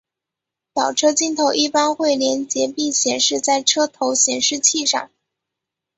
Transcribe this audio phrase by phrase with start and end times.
[0.73, 5.11] 倒车镜头一般会连结并显示在车头显示器上。